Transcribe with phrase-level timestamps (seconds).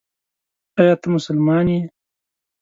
[0.79, 1.79] ایا ته مسلمان یې؟